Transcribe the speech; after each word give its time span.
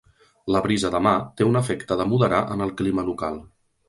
La 0.53 0.59
brisa 0.65 0.89
de 0.95 1.01
mar 1.07 1.11
té 1.41 1.45
un 1.49 1.59
efecte 1.59 1.97
de 1.99 2.07
moderar 2.13 2.39
en 2.57 2.65
el 2.69 2.73
clima 2.81 3.05
local. 3.11 3.39